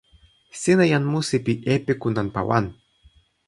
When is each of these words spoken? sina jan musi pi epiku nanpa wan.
sina 0.61 0.85
jan 0.91 1.05
musi 1.11 1.37
pi 1.45 1.53
epiku 1.75 2.07
nanpa 2.11 2.41
wan. 2.49 2.65